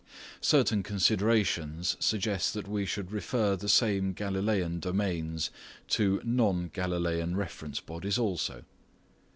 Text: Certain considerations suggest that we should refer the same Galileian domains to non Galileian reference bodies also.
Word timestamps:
Certain 0.41 0.81
considerations 0.81 1.95
suggest 1.99 2.55
that 2.55 2.67
we 2.67 2.87
should 2.87 3.11
refer 3.11 3.55
the 3.55 3.69
same 3.69 4.15
Galileian 4.15 4.79
domains 4.79 5.51
to 5.89 6.19
non 6.23 6.71
Galileian 6.71 7.35
reference 7.35 7.79
bodies 7.79 8.17
also. 8.17 8.63